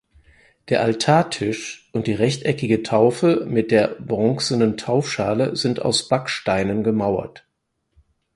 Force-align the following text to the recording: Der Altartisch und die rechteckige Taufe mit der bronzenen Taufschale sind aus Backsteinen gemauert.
Der 0.69 0.81
Altartisch 0.81 1.91
und 1.93 2.07
die 2.07 2.13
rechteckige 2.13 2.81
Taufe 2.81 3.45
mit 3.47 3.69
der 3.69 3.87
bronzenen 3.99 4.75
Taufschale 4.75 5.55
sind 5.55 5.83
aus 5.83 6.07
Backsteinen 6.09 6.83
gemauert. 6.83 7.45